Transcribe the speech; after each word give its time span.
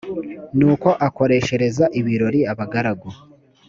nuko 0.57 0.89
akoreshereza 1.07 1.85
ibirori 1.99 2.39
abagaragu 2.51 3.09